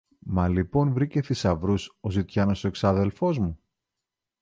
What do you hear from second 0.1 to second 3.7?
Μα λοιπόν βρήκε θησαυρούς ο ζητιάνος ο εξάδελφος μου;